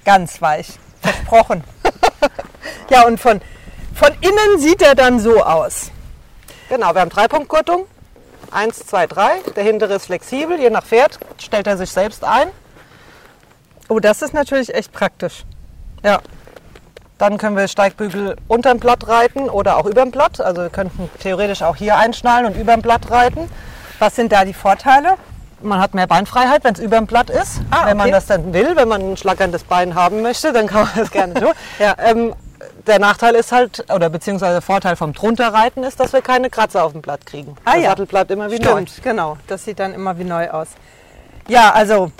ganz 0.06 0.42
weich. 0.42 0.80
Versprochen. 1.02 1.64
ja, 2.90 3.06
und 3.06 3.20
von, 3.20 3.42
von 3.94 4.10
innen 4.22 4.60
sieht 4.60 4.82
er 4.82 4.96
dann 4.96 5.20
so 5.20 5.44
aus. 5.44 5.92
Genau, 6.70 6.94
wir 6.94 7.02
haben 7.02 7.10
Dreipunktgurtung. 7.10 7.86
Eins, 8.52 8.86
zwei, 8.86 9.08
drei. 9.08 9.40
Der 9.56 9.64
hintere 9.64 9.96
ist 9.96 10.06
flexibel, 10.06 10.60
je 10.60 10.70
nach 10.70 10.84
Pferd 10.84 11.20
stellt 11.38 11.68
er 11.68 11.78
sich 11.78 11.92
selbst 11.92 12.24
ein. 12.24 12.48
Oh, 13.90 14.00
das 14.00 14.22
ist 14.22 14.34
natürlich 14.34 14.74
echt 14.74 14.92
praktisch. 14.92 15.44
Ja, 16.04 16.20
Dann 17.18 17.38
können 17.38 17.56
wir 17.58 17.68
Steigbügel 17.68 18.36
unterm 18.48 18.80
Blatt 18.80 19.08
reiten 19.08 19.50
oder 19.50 19.78
auch 19.78 19.86
überm 19.86 20.12
Blatt. 20.12 20.40
Also 20.40 20.62
wir 20.64 20.70
könnten 20.70 21.10
theoretisch 21.20 21.62
auch 21.64 21.76
hier 21.76 21.98
einschnallen 21.98 22.46
und 22.46 22.56
überm 22.56 22.82
Blatt 22.82 23.10
reiten. 23.10 23.50
was 24.00 24.16
sind 24.16 24.32
da 24.32 24.46
die 24.46 24.54
Vorteile? 24.54 25.16
Man 25.62 25.80
hat 25.82 25.96
mehr 25.96 26.06
Beinfreiheit, 26.06 26.64
wenn 26.64 26.76
es 26.76 26.80
überm 26.80 27.08
Blatt 27.08 27.32
ist. 27.32 27.62
Ah, 27.72 27.88
Wenn 27.88 27.98
man 27.98 28.06
okay. 28.08 28.12
das 28.12 28.28
dann 28.28 28.54
will, 28.54 28.76
wenn 28.76 28.88
man 28.88 29.02
ein 29.14 29.18
schlackerndes 29.18 29.64
Bein 29.64 29.96
haben 29.96 30.22
möchte, 30.22 30.54
dann 30.54 30.68
kann 30.68 30.82
man 30.84 30.92
das 30.96 31.10
gerne 31.10 31.34
tun. 31.42 31.54
Ja. 31.80 31.96
ähm, 31.98 32.36
der 32.88 33.00
Nachteil 33.00 33.36
ist 33.36 33.52
halt, 33.52 33.86
oder 33.94 34.10
beziehungsweise 34.10 34.54
der 34.54 34.62
Vorteil 34.62 34.96
vom 34.96 35.14
drunterreiten 35.14 35.84
ist, 35.84 36.00
dass 36.00 36.14
wir 36.14 36.22
keine 36.22 36.50
Kratzer 36.50 36.84
auf 36.84 36.92
dem 36.94 37.02
Blatt 37.02 37.26
kriegen. 37.26 37.56
Ah, 37.66 37.74
der 37.74 37.82
ja. 37.82 37.90
Sattel 37.90 38.06
bleibt 38.06 38.32
immer 38.32 38.50
wie 38.52 38.56
Stimmt, 38.58 38.98
neu. 38.98 39.04
genau. 39.04 39.38
Das 39.48 39.64
sieht 39.66 39.80
dann 39.80 39.94
immer 39.94 40.18
wie 40.18 40.24
neu 40.24 40.50
aus. 40.50 40.70
Ja, 41.48 41.72
also 41.74 42.12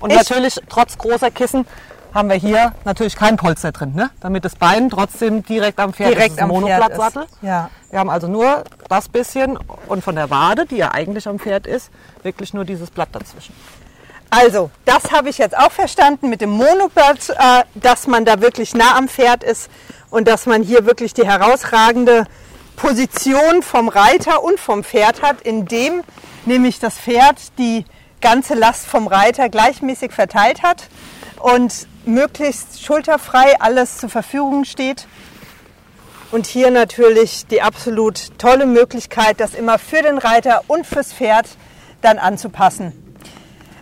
Und 0.00 0.10
Ich- 0.10 0.16
natürlich, 0.16 0.60
trotz 0.68 0.98
großer 0.98 1.30
Kissen, 1.30 1.66
haben 2.12 2.28
wir 2.28 2.36
hier 2.36 2.72
natürlich 2.84 3.16
kein 3.16 3.36
Polster 3.36 3.72
drin, 3.72 3.92
ne? 3.94 4.10
damit 4.20 4.44
das 4.44 4.54
Bein 4.54 4.90
trotzdem 4.90 5.42
direkt 5.44 5.80
am 5.80 5.92
Pferd 5.94 6.10
direkt 6.12 6.34
ist. 6.36 6.42
Am 6.42 6.48
Monoblattsattel. 6.48 7.22
ist. 7.24 7.30
Ja. 7.42 7.70
Wir 7.90 7.98
haben 8.00 8.10
also 8.10 8.28
nur 8.28 8.64
das 8.88 9.08
bisschen 9.08 9.58
und 9.88 10.04
von 10.04 10.14
der 10.16 10.30
Wade, 10.30 10.66
die 10.66 10.76
ja 10.76 10.92
eigentlich 10.92 11.26
am 11.26 11.38
Pferd 11.38 11.66
ist, 11.66 11.90
wirklich 12.22 12.52
nur 12.54 12.64
dieses 12.64 12.90
Blatt 12.90 13.08
dazwischen. 13.12 13.54
Also, 14.30 14.70
das 14.84 15.12
habe 15.12 15.28
ich 15.28 15.38
jetzt 15.38 15.56
auch 15.56 15.70
verstanden 15.70 16.28
mit 16.28 16.40
dem 16.40 16.50
Monoblatt, 16.50 17.30
äh, 17.30 17.62
dass 17.76 18.06
man 18.06 18.24
da 18.24 18.40
wirklich 18.40 18.74
nah 18.74 18.96
am 18.96 19.08
Pferd 19.08 19.42
ist 19.44 19.70
und 20.14 20.28
dass 20.28 20.46
man 20.46 20.62
hier 20.62 20.86
wirklich 20.86 21.12
die 21.12 21.26
herausragende 21.26 22.26
Position 22.76 23.62
vom 23.62 23.88
Reiter 23.88 24.44
und 24.44 24.60
vom 24.60 24.84
Pferd 24.84 25.22
hat, 25.22 25.42
indem 25.42 26.04
nämlich 26.46 26.78
das 26.78 26.94
Pferd 26.98 27.58
die 27.58 27.84
ganze 28.20 28.54
Last 28.54 28.86
vom 28.86 29.08
Reiter 29.08 29.48
gleichmäßig 29.48 30.12
verteilt 30.12 30.62
hat 30.62 30.84
und 31.40 31.88
möglichst 32.04 32.80
schulterfrei 32.80 33.60
alles 33.60 33.98
zur 33.98 34.08
Verfügung 34.08 34.64
steht. 34.64 35.08
Und 36.30 36.46
hier 36.46 36.70
natürlich 36.70 37.48
die 37.48 37.60
absolut 37.60 38.38
tolle 38.38 38.66
Möglichkeit, 38.66 39.40
das 39.40 39.52
immer 39.52 39.80
für 39.80 40.02
den 40.02 40.18
Reiter 40.18 40.62
und 40.68 40.86
fürs 40.86 41.12
Pferd 41.12 41.48
dann 42.02 42.18
anzupassen. 42.18 42.92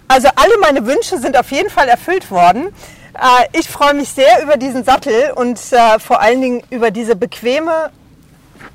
Also 0.08 0.28
alle 0.34 0.58
meine 0.62 0.86
Wünsche 0.86 1.18
sind 1.18 1.38
auf 1.38 1.50
jeden 1.50 1.68
Fall 1.68 1.88
erfüllt 1.88 2.30
worden. 2.30 2.74
Äh, 3.14 3.58
ich 3.58 3.68
freue 3.68 3.94
mich 3.94 4.08
sehr 4.08 4.42
über 4.42 4.56
diesen 4.56 4.84
Sattel 4.84 5.32
und 5.34 5.60
äh, 5.72 5.98
vor 5.98 6.20
allen 6.20 6.40
Dingen 6.40 6.62
über 6.70 6.90
diese 6.90 7.14
bequeme, 7.14 7.90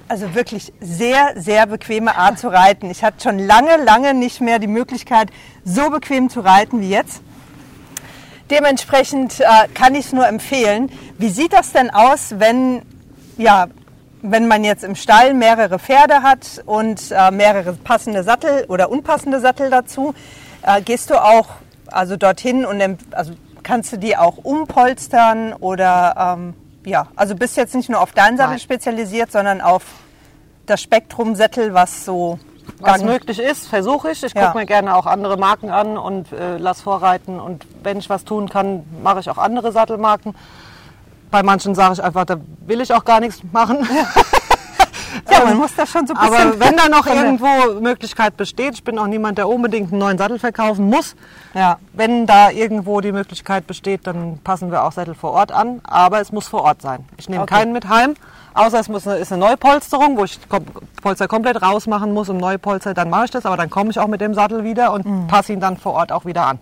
also 0.08 0.36
wirklich 0.36 0.74
sehr, 0.80 1.34
sehr 1.36 1.66
bequeme 1.66 2.16
Art 2.16 2.40
zu 2.40 2.48
reiten. 2.50 2.90
Ich 2.90 3.04
hatte 3.04 3.22
schon 3.22 3.40
lange, 3.40 3.78
lange 3.84 4.14
nicht 4.14 4.42
mehr 4.42 4.60
die 4.60 4.68
Möglichkeit, 4.68 5.30
so 5.64 5.90
bequem 5.90 6.30
zu 6.30 6.42
reiten 6.42 6.82
wie 6.82 6.90
jetzt. 6.90 7.22
Dementsprechend 8.52 9.40
äh, 9.40 9.46
kann 9.74 9.96
ich 9.96 10.06
es 10.06 10.14
nur 10.14 10.28
empfehlen. 10.28 10.92
Wie 11.18 11.30
sieht 11.30 11.52
das 11.52 11.74
denn 11.74 11.90
aus, 11.90 12.36
wenn, 12.38 12.84
ja, 13.38 13.68
wenn 14.22 14.48
man 14.48 14.64
jetzt 14.64 14.84
im 14.84 14.96
Stall 14.96 15.34
mehrere 15.34 15.80
Pferde 15.80 16.22
hat 16.24 16.64
und 16.66 17.12
mehrere 17.32 17.74
passende 17.74 18.24
Sattel 18.24 18.66
oder 18.68 18.90
unpassende 18.90 19.40
Sattel 19.40 19.70
dazu? 19.70 20.16
Gehst 20.86 21.12
du 21.12 21.24
auch 21.24 21.48
also 21.88 22.18
dorthin 22.18 22.66
und 22.66 22.82
also 23.12 23.34
kannst 23.68 23.92
du 23.92 23.98
die 23.98 24.16
auch 24.16 24.38
umpolstern 24.38 25.52
oder 25.52 26.38
ähm, 26.38 26.54
ja, 26.86 27.08
also 27.18 27.36
bist 27.36 27.58
jetzt 27.58 27.76
nicht 27.76 27.90
nur 27.90 28.00
auf 28.00 28.14
deinen 28.14 28.38
Sattel 28.38 28.52
Nein. 28.52 28.60
spezialisiert, 28.60 29.30
sondern 29.30 29.60
auf 29.60 29.84
das 30.66 30.82
Spektrum 30.82 31.36
Sättel, 31.36 31.74
was 31.74 32.06
so 32.06 32.40
was 32.80 33.02
möglich 33.02 33.40
ist, 33.40 33.68
versuche 33.68 34.12
ich. 34.12 34.24
Ich 34.24 34.34
ja. 34.34 34.46
gucke 34.46 34.60
mir 34.60 34.66
gerne 34.66 34.96
auch 34.96 35.06
andere 35.06 35.36
Marken 35.38 35.70
an 35.70 35.98
und 35.98 36.32
äh, 36.32 36.58
lass 36.58 36.82
vorreiten. 36.82 37.40
Und 37.40 37.66
wenn 37.84 37.98
ich 37.98 38.10
was 38.10 38.24
tun 38.24 38.50
kann, 38.50 38.86
mache 39.04 39.20
ich 39.20 39.30
auch 39.30 39.38
andere 39.38 39.72
Sattelmarken. 39.72 40.36
Bei 41.30 41.44
manchen 41.44 41.76
sage 41.76 41.96
ich 41.96 42.04
einfach, 42.04 42.26
da 42.26 42.38
will 42.66 42.80
ich 42.80 42.94
auch 42.94 43.04
gar 43.04 43.20
nichts 43.20 43.42
machen. 43.52 43.88
ja, 45.30 45.46
man 45.46 45.58
muss 45.58 45.76
das 45.76 45.90
schon 45.90 46.08
so 46.08 46.14
ein 46.14 46.20
bisschen. 46.20 46.52
Aber 46.52 46.60
wenn 46.60 46.76
da 46.78 46.90
noch 46.90 47.06
irgendwo 47.08 47.80
Möglichkeit 47.80 48.38
besteht, 48.38 48.76
ich 48.76 48.84
bin 48.84 48.98
auch 49.00 49.08
niemand, 49.08 49.38
der 49.38 49.48
unbedingt 49.48 49.92
einen 49.92 50.00
neuen 50.00 50.18
Sattel 50.18 50.40
verkaufen 50.40 50.90
muss. 50.90 51.16
Ja. 51.54 51.78
Wenn 51.94 52.26
da 52.26 52.50
irgendwo 52.50 53.02
die 53.02 53.12
Möglichkeit 53.12 53.68
besteht, 53.68 54.08
dann 54.08 54.40
passen 54.44 54.72
wir 54.72 54.84
auch 54.84 54.92
Sättel 54.92 55.16
vor 55.16 55.32
Ort 55.32 55.52
an. 55.52 55.82
Aber 55.84 56.22
es 56.22 56.32
muss 56.32 56.48
vor 56.48 56.64
Ort 56.64 56.82
sein. 56.82 57.06
Ich 57.18 57.30
nehme 57.30 57.44
okay. 57.44 57.56
keinen 57.56 57.74
mit 57.74 57.90
heim. 57.90 58.16
Außer 58.54 58.80
es 58.80 58.90
muss 58.90 59.08
eine, 59.08 59.18
ist 59.18 59.32
eine 59.32 59.46
Neupolsterung, 59.46 60.18
wo 60.18 60.24
ich 60.24 60.40
Polster 61.02 61.28
komplett 61.28 61.62
rausmachen 61.62 62.12
muss 62.12 62.30
und 62.30 62.38
Neupolster, 62.38 62.94
dann 62.94 63.10
mache 63.10 63.26
ich 63.26 63.32
das. 63.32 63.46
Aber 63.46 63.58
dann 63.58 63.70
komme 63.70 63.92
ich 63.92 64.00
auch 64.00 64.08
mit 64.08 64.22
dem 64.22 64.34
Sattel 64.34 64.64
wieder 64.64 64.94
und 64.94 65.06
mhm. 65.06 65.28
passe 65.28 65.54
ihn 65.54 65.60
dann 65.60 65.78
vor 65.78 65.94
Ort 65.94 66.12
auch 66.12 66.26
wieder 66.26 66.48
an. 66.48 66.60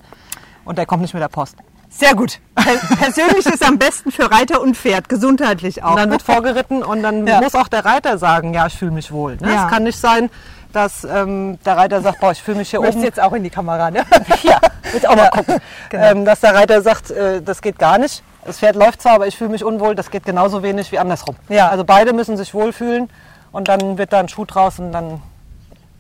Und 0.66 0.78
der 0.78 0.86
kommt 0.86 1.02
nicht 1.02 1.14
mit 1.14 1.24
der 1.24 1.30
Post. 1.30 1.56
Sehr 1.98 2.14
gut. 2.14 2.40
Persönlich 2.56 3.46
ist 3.46 3.66
am 3.66 3.78
besten 3.78 4.12
für 4.12 4.30
Reiter 4.30 4.62
und 4.62 4.76
Pferd, 4.76 5.08
gesundheitlich 5.08 5.82
auch. 5.82 5.92
Und 5.92 5.98
dann 5.98 6.12
wird 6.12 6.24
vorgeritten 6.24 6.84
und 6.84 7.02
dann 7.02 7.26
ja. 7.26 7.40
muss 7.40 7.56
auch 7.56 7.70
der 7.70 7.86
Reiter 7.86 8.18
sagen, 8.18 8.54
ja, 8.54 8.68
ich 8.68 8.78
fühle 8.78 8.92
mich 8.92 9.12
wohl. 9.12 9.38
Ne? 9.38 9.54
Ja. 9.54 9.66
Es 9.66 9.72
kann 9.72 9.84
nicht 9.84 9.98
sein, 9.98 10.30
dass 10.74 11.06
ähm, 11.06 11.58
der 11.64 11.78
Reiter 11.78 12.02
sagt, 12.02 12.20
boah, 12.20 12.32
ich 12.32 12.44
fühle 12.44 12.58
mich 12.58 12.70
hier 12.70 12.82
oben. 12.82 13.02
jetzt 13.02 13.20
auch 13.20 13.32
in 13.32 13.44
die 13.44 13.50
Kamera, 13.50 13.92
ne? 13.92 14.04
ja, 14.44 14.60
will 14.92 15.06
auch 15.06 15.16
mal 15.16 15.30
gucken. 15.30 15.60
Genau. 15.90 16.04
Ähm, 16.04 16.26
dass 16.26 16.42
der 16.42 16.54
Reiter 16.54 16.82
sagt, 16.82 17.12
äh, 17.12 17.42
das 17.42 17.62
geht 17.62 17.80
gar 17.80 17.98
nicht. 17.98 18.24
Das 18.44 18.60
Pferd 18.60 18.76
läuft 18.76 19.02
zwar, 19.02 19.14
aber 19.14 19.28
ich 19.28 19.38
fühle 19.38 19.52
mich 19.52 19.64
unwohl. 19.64 19.96
Das 19.96 20.12
geht 20.12 20.26
genauso 20.26 20.64
wenig 20.64 20.92
wie 20.92 21.00
andersrum. 21.00 21.38
Ja. 21.48 21.70
Also 21.70 21.86
beide 21.86 22.12
müssen 22.12 22.36
sich 22.36 22.54
wohlfühlen 22.54 23.10
und 23.54 23.70
dann 23.70 23.98
wird 23.98 24.12
da 24.12 24.20
ein 24.20 24.28
Schuh 24.28 24.44
draus 24.44 24.80
und 24.80 24.92
dann, 24.92 25.22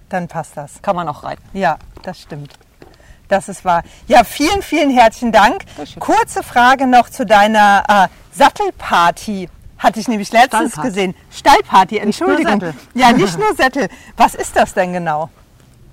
dann 0.09 0.27
passt 0.27 0.57
das. 0.57 0.81
Kann 0.81 0.97
man 0.97 1.07
auch 1.07 1.23
reiten. 1.23 1.41
Ja, 1.53 1.77
das 2.03 2.19
stimmt. 2.19 2.59
Das 3.27 3.50
ist 3.50 3.65
wahr. 3.65 3.84
Ja, 4.08 4.24
vielen, 4.24 4.62
vielen 4.62 4.91
herzlichen 4.91 5.32
Dank. 5.32 5.63
Kurze 6.00 6.44
Frage 6.44 6.88
noch 6.88 7.10
zu 7.10 7.25
deiner 7.25 7.84
äh, 7.88 8.08
Sattelparty. 8.38 9.50
Hatte 9.77 10.00
ich 10.00 10.08
nämlich 10.08 10.32
letztens 10.32 10.72
Stallparty. 10.72 10.88
gesehen. 10.88 11.15
Stallparty, 11.32 11.98
Entschuldigung. 11.98 12.60
Nicht 12.60 12.75
ja, 12.94 13.12
nicht 13.12 13.38
nur 13.38 13.53
Sättel. 13.55 13.89
Was 14.17 14.36
ist 14.36 14.55
das 14.55 14.74
denn 14.74 14.94
genau? 14.94 15.29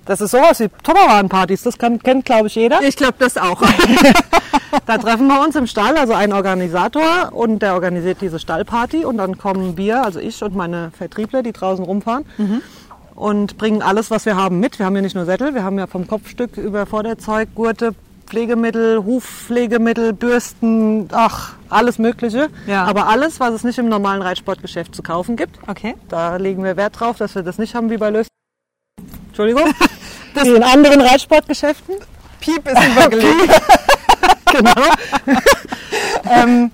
Das 0.05 0.19
ist 0.19 0.31
sowas 0.31 0.59
wie 0.59 0.67
Tupperwaren-Partys. 0.83 1.63
Das 1.63 1.77
kann, 1.77 1.99
kennt, 1.99 2.25
glaube 2.25 2.47
ich, 2.47 2.55
jeder. 2.55 2.81
Ich 2.81 2.95
glaube, 2.97 3.15
das 3.19 3.37
auch. 3.37 3.61
da 4.85 4.97
treffen 4.97 5.27
wir 5.27 5.41
uns 5.41 5.55
im 5.55 5.65
Stall, 5.65 5.97
also 5.97 6.13
ein 6.13 6.33
Organisator 6.33 7.31
und 7.31 7.59
der 7.59 7.73
organisiert 7.73 8.19
diese 8.19 8.37
Stallparty 8.37 9.05
und 9.05 9.17
dann 9.17 9.37
kommen 9.37 9.77
wir, 9.77 10.03
also 10.03 10.19
ich 10.19 10.43
und 10.43 10.55
meine 10.55 10.91
Vertriebler, 10.91 11.41
die 11.41 11.53
draußen 11.53 11.85
rumfahren. 11.85 12.25
Mhm 12.37 12.61
und 13.15 13.57
bringen 13.57 13.81
alles, 13.81 14.11
was 14.11 14.25
wir 14.25 14.35
haben, 14.35 14.59
mit. 14.59 14.79
Wir 14.79 14.85
haben 14.85 14.95
ja 14.95 15.01
nicht 15.01 15.15
nur 15.15 15.25
Sättel, 15.25 15.53
wir 15.53 15.63
haben 15.63 15.77
ja 15.77 15.87
vom 15.87 16.07
Kopfstück 16.07 16.57
über 16.57 16.85
Vorderzeug, 16.85 17.49
Gurte, 17.55 17.93
Pflegemittel, 18.25 19.03
Hufpflegemittel, 19.03 20.13
Bürsten, 20.13 21.07
ach, 21.11 21.53
alles 21.69 21.99
Mögliche. 21.99 22.49
Ja. 22.67 22.85
Aber 22.85 23.07
alles, 23.07 23.39
was 23.39 23.53
es 23.53 23.63
nicht 23.63 23.77
im 23.77 23.89
normalen 23.89 24.21
Reitsportgeschäft 24.21 24.95
zu 24.95 25.03
kaufen 25.03 25.35
gibt. 25.35 25.59
Okay. 25.67 25.95
Da 26.09 26.37
legen 26.37 26.63
wir 26.63 26.77
Wert 26.77 26.99
drauf, 26.99 27.17
dass 27.17 27.35
wir 27.35 27.43
das 27.43 27.57
nicht 27.57 27.75
haben 27.75 27.89
wie 27.89 27.97
bei 27.97 28.09
Lös. 28.09 28.27
Entschuldigung. 29.27 29.73
das 30.33 30.47
in 30.47 30.63
anderen 30.63 31.01
Reitsportgeschäften. 31.01 31.95
Piep 32.39 32.67
ist 32.67 32.87
übergelegt. 32.91 33.61
genau. 34.51 35.35
ähm, 36.29 36.71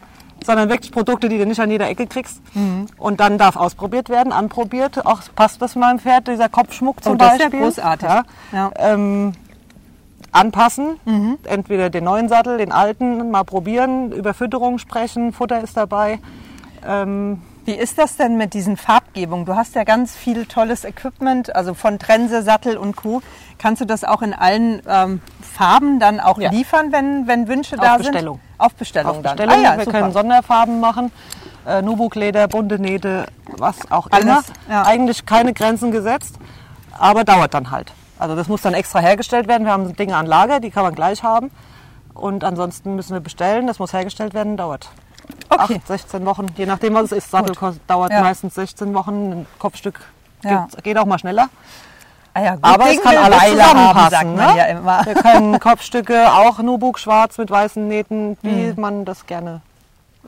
sondern 0.49 0.67
wirklich 0.67 0.91
Produkte, 0.91 1.29
die 1.29 1.37
du 1.37 1.45
nicht 1.45 1.59
an 1.59 1.69
jeder 1.69 1.87
Ecke 1.87 2.07
kriegst. 2.07 2.41
Mhm. 2.55 2.87
Und 2.97 3.19
dann 3.19 3.37
darf 3.37 3.55
ausprobiert 3.55 4.09
werden, 4.09 4.33
anprobiert. 4.33 5.05
Auch 5.05 5.21
passt 5.35 5.61
das 5.61 5.75
meinem 5.75 5.99
Pferd, 5.99 6.27
dieser 6.27 6.49
Kopfschmuck 6.49 7.03
zum 7.03 7.13
oh, 7.13 7.15
das 7.17 7.37
Beispiel. 7.37 7.59
Ist 7.61 7.77
ja 7.77 7.93
großartig. 7.93 8.09
Ja. 8.09 8.23
Ja. 8.51 8.71
Ähm, 8.75 9.33
anpassen, 10.31 10.99
mhm. 11.05 11.37
entweder 11.43 11.91
den 11.91 12.03
neuen 12.03 12.29
Sattel, 12.29 12.57
den 12.57 12.71
alten, 12.71 13.29
mal 13.29 13.43
probieren, 13.43 14.11
über 14.11 14.33
Fütterung 14.33 14.79
sprechen, 14.79 15.33
Futter 15.33 15.61
ist 15.61 15.77
dabei. 15.77 16.19
Ähm, 16.87 17.41
wie 17.65 17.73
ist 17.73 17.99
das 17.99 18.17
denn 18.17 18.35
mit 18.35 18.55
diesen 18.55 18.75
Farbgebungen? 18.75 19.45
Du 19.45 19.55
hast 19.55 19.75
ja 19.75 19.83
ganz 19.83 20.15
viel 20.15 20.47
tolles 20.47 20.83
Equipment, 20.83 21.55
also 21.55 21.75
von 21.75 21.99
Trense, 21.99 22.41
Sattel 22.41 22.75
und 22.75 22.95
Kuh. 22.95 23.21
Kannst 23.59 23.81
du 23.81 23.85
das 23.85 24.03
auch 24.03 24.23
in 24.23 24.33
allen 24.33 24.81
ähm, 24.87 25.21
Farben 25.41 25.99
dann 25.99 26.19
auch 26.19 26.39
ja. 26.39 26.49
liefern, 26.49 26.91
wenn, 26.91 27.27
wenn 27.27 27.47
Wünsche 27.47 27.75
Auf 27.75 27.85
da 27.85 27.97
Bestellung. 27.97 28.37
sind? 28.37 28.48
Auf 28.59 28.75
Bestellung. 28.75 29.17
Auf 29.17 29.21
Bestellung. 29.23 29.55
Ah, 29.55 29.61
ja, 29.61 29.77
Wir 29.77 29.85
super. 29.85 29.99
können 29.99 30.13
Sonderfarben 30.13 30.79
machen. 30.79 31.11
Äh, 31.65 31.81
Nubukleder, 31.81 32.47
bunte 32.47 32.77
Nähte, 32.77 33.25
was 33.57 33.91
auch 33.91 34.07
Alles, 34.11 34.25
immer. 34.25 34.41
Ja. 34.69 34.83
Eigentlich 34.83 35.25
keine 35.25 35.53
Grenzen 35.53 35.91
gesetzt, 35.91 36.35
aber 36.97 37.23
dauert 37.23 37.55
dann 37.55 37.71
halt. 37.71 37.91
Also 38.19 38.35
das 38.35 38.47
muss 38.47 38.61
dann 38.61 38.75
extra 38.75 38.99
hergestellt 38.99 39.47
werden. 39.47 39.65
Wir 39.65 39.71
haben 39.71 39.95
Dinge 39.95 40.15
an 40.15 40.27
Lager, 40.27 40.59
die 40.59 40.69
kann 40.69 40.83
man 40.83 40.93
gleich 40.93 41.23
haben. 41.23 41.49
Und 42.13 42.43
ansonsten 42.43 42.95
müssen 42.95 43.13
wir 43.13 43.21
bestellen. 43.21 43.65
Das 43.65 43.79
muss 43.79 43.93
hergestellt 43.93 44.35
werden, 44.35 44.57
dauert 44.57 44.89
okay. 45.49 45.75
8, 45.75 45.87
16 45.87 46.25
Wochen, 46.25 46.47
je 46.55 46.65
nachdem 46.65 46.93
was 46.93 47.05
es 47.05 47.11
ist. 47.11 47.31
Sattel 47.31 47.55
dauert 47.87 48.11
ja. 48.11 48.21
meistens 48.21 48.55
16 48.55 48.93
Wochen, 48.93 49.31
ein 49.31 49.45
Kopfstück 49.57 50.01
ja. 50.43 50.67
geht, 50.83 50.97
auch 50.97 51.05
mal 51.05 51.19
schneller. 51.19 51.49
Ah 52.33 52.43
ja, 52.43 52.55
gut, 52.55 52.63
Aber 52.63 52.91
es 52.91 53.01
kann 53.01 53.17
alles 53.17 53.49
zusammenpassen. 53.49 54.35
ne? 54.35 54.55
ja. 54.57 55.05
Wir 55.05 55.15
können 55.15 55.59
Kopfstücke 55.59 56.31
auch 56.31 56.59
Nubuk 56.59 56.99
schwarz 56.99 57.37
mit 57.37 57.49
weißen 57.49 57.87
Nähten, 57.87 58.37
wie 58.41 58.69
hm. 58.69 58.73
man 58.77 59.05
das 59.05 59.25
gerne 59.25 59.61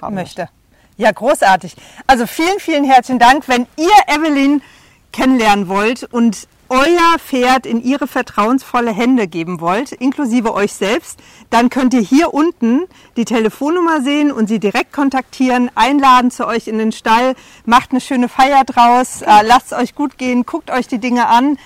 haben 0.01 0.15
möchte. 0.15 0.50
Ja, 0.98 1.12
großartig. 1.12 1.75
Also 2.08 2.27
vielen, 2.27 2.60
vielen 2.60 2.84
herzlichen 2.84 3.20
Dank. 3.20 3.48
Wenn 3.48 3.67
ihr 3.77 4.15
Evelyn 4.15 4.62
kennenlernen 5.12 5.67
wollt 5.67 6.03
und 6.03 6.48
euer 6.72 7.20
Pferd 7.20 7.65
in 7.65 7.84
ihre 7.84 8.08
vertrauensvolle 8.08 8.93
Hände 8.93 9.27
geben 9.27 9.60
wollt, 9.60 9.91
inklusive 9.91 10.53
euch 10.53 10.72
selbst, 10.72 11.20
dann 11.50 11.70
könnt 11.70 11.93
ihr 11.93 12.00
hier 12.00 12.34
unten 12.34 12.84
die 13.17 13.25
Telefonnummer 13.25 14.01
sehen 14.01 14.31
und 14.31 14.48
sie 14.48 14.60
direkt 14.60 14.93
kontaktieren, 14.93 15.70
einladen 15.75 16.31
zu 16.31 16.48
euch 16.48 16.67
in 16.70 16.77
den 16.77 16.93
Stall, 16.93 17.36
macht 17.65 17.91
eine 17.91 18.00
schöne 18.00 18.29
Feier 18.29 18.63
draus, 18.63 19.22
äh, 19.22 19.41
lasst 19.43 19.74
es 19.74 19.77
euch 19.77 19.96
gut 19.96 20.17
gehen, 20.17 20.46
guckt 20.46 20.72
euch 20.72 20.88
die 20.88 21.00
Dinge 21.00 21.27
an. 21.27 21.58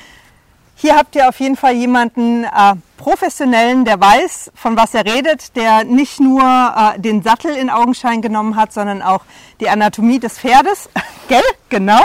Hier 0.75 0.95
habt 0.95 1.15
ihr 1.15 1.27
auf 1.29 1.39
jeden 1.39 1.55
Fall 1.55 1.73
jemanden 1.73 2.43
äh, 2.43 2.49
professionellen, 2.97 3.85
der 3.85 3.99
weiß, 3.99 4.51
von 4.55 4.77
was 4.77 4.93
er 4.93 5.05
redet, 5.05 5.55
der 5.55 5.83
nicht 5.83 6.19
nur 6.19 6.41
äh, 6.41 6.99
den 6.99 7.23
Sattel 7.23 7.55
in 7.55 7.69
Augenschein 7.69 8.21
genommen 8.21 8.55
hat, 8.55 8.73
sondern 8.73 9.01
auch 9.01 9.21
die 9.59 9.69
Anatomie 9.69 10.19
des 10.19 10.37
Pferdes. 10.39 10.89
Gell? 11.27 11.43
Genau 11.69 12.03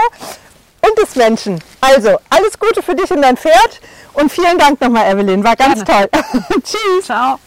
und 0.83 0.99
des 0.99 1.17
Menschen. 1.17 1.62
Also, 1.81 2.17
alles 2.31 2.59
Gute 2.59 2.83
für 2.83 2.95
dich 2.95 3.11
und 3.11 3.23
dein 3.23 3.37
Pferd 3.37 3.81
und 4.15 4.31
vielen 4.31 4.59
Dank 4.59 4.81
nochmal, 4.81 5.11
Evelyn. 5.11 5.45
War 5.45 5.57
ganz 5.57 5.85
Gerne. 5.85 6.11
toll. 6.11 6.23
Tschüss. 6.62 7.05
Ciao. 7.05 7.39